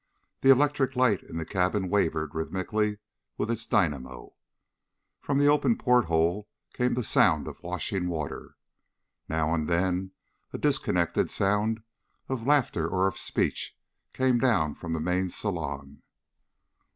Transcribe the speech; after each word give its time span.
The 0.39 0.49
electric 0.49 0.95
light 0.95 1.21
in 1.21 1.37
the 1.37 1.45
cabin 1.45 1.87
wavered 1.87 2.33
rhythmically 2.33 2.97
with 3.37 3.51
its 3.51 3.67
dynamo. 3.67 4.33
From 5.19 5.37
the 5.37 5.45
open 5.45 5.77
porthole 5.77 6.49
came 6.73 6.95
the 6.95 7.03
sound 7.03 7.47
of 7.47 7.61
washing 7.61 8.07
water. 8.07 8.55
Now 9.29 9.53
and 9.53 9.67
then 9.69 10.13
a 10.51 10.57
disconnected 10.57 11.29
sound 11.29 11.83
of 12.29 12.47
laughter 12.47 12.87
or 12.89 13.05
of 13.05 13.15
speech 13.15 13.77
came 14.11 14.39
down 14.39 14.73
from 14.73 14.93
the 14.93 14.99
main 14.99 15.29
saloon. 15.29 16.01